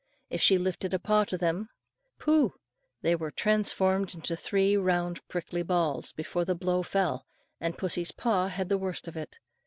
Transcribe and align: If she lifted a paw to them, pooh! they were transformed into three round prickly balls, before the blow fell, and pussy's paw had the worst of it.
If 0.31 0.41
she 0.41 0.57
lifted 0.57 0.95
a 0.95 0.97
paw 0.99 1.25
to 1.25 1.37
them, 1.37 1.69
pooh! 2.17 2.55
they 3.03 3.13
were 3.13 3.29
transformed 3.29 4.15
into 4.15 4.35
three 4.35 4.75
round 4.75 5.21
prickly 5.27 5.61
balls, 5.61 6.11
before 6.11 6.43
the 6.43 6.55
blow 6.55 6.81
fell, 6.81 7.27
and 7.59 7.77
pussy's 7.77 8.11
paw 8.11 8.47
had 8.47 8.67
the 8.69 8.79
worst 8.79 9.07
of 9.07 9.15
it. 9.15 9.37